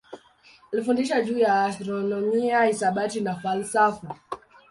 [0.73, 4.15] Alifundisha juu ya astronomia, hisabati na falsafa.